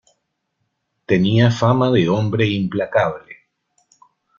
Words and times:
Tenía 1.05 1.51
fama 1.51 1.91
de 1.91 2.09
hombre 2.09 2.47
implacable. 2.47 3.35